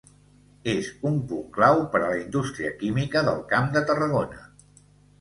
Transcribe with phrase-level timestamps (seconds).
[0.71, 4.47] És un punt clau per a la indústria química del Camp de Tarragona.